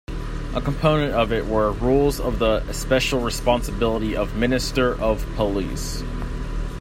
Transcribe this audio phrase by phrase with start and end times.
[0.55, 6.01] A component of it were "Rules of the especial responsibility of minister of police".